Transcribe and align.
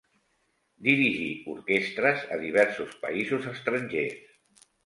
Dirigí 0.87 1.27
orquestres 1.57 2.25
a 2.37 2.41
diversos 2.47 2.99
països 3.07 3.49
estrangers. 3.55 4.69